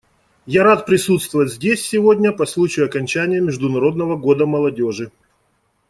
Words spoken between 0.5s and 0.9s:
рад